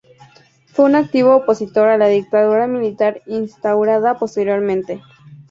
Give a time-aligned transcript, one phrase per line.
[0.73, 5.03] Fue un activo opositor a la dictadura militar instaurada posteriormente.